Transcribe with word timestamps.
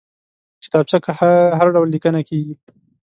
کتابچه 0.63 0.97
کې 1.03 1.11
هر 1.57 1.67
ډول 1.75 1.87
لیکنه 1.95 2.19
کېږي 2.27 2.55